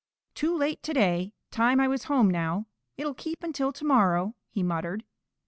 [0.33, 1.31] "Too late to day.
[1.51, 2.65] Time I was home now.
[2.97, 5.03] It'll keep until to morrow," he muttered.